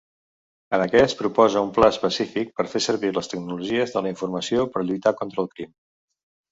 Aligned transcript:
En 0.77 0.85
aquest 0.85 1.19
proposa 1.19 1.61
un 1.67 1.69
pla 1.75 1.91
específic 1.95 2.51
per 2.61 2.67
fer 2.73 2.83
servir 2.87 3.13
les 3.19 3.33
tecnologies 3.35 3.97
de 3.97 4.07
la 4.07 4.13
informació 4.17 4.69
per 4.75 4.89
lluitar 4.91 5.19
contra 5.23 5.47
el 5.47 5.55
crim. 5.57 5.81